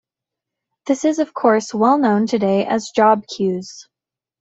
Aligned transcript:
This 0.87 1.05
is 1.05 1.19
of 1.19 1.31
course 1.31 1.75
well 1.75 1.99
known 1.99 2.25
today 2.25 2.65
as 2.65 2.89
job 2.89 3.23
queues. 3.27 3.87